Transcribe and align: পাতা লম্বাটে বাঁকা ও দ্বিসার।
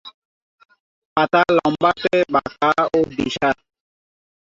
পাতা 1.17 1.41
লম্বাটে 1.57 2.15
বাঁকা 2.33 2.71
ও 2.89 2.99
দ্বিসার। 3.11 3.55